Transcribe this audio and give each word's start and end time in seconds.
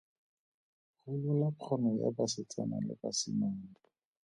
Golola 1.03 1.49
kgono 1.53 1.89
ya 2.01 2.09
basetsana 2.17 2.77
le 2.85 2.93
basimane. 3.01 3.67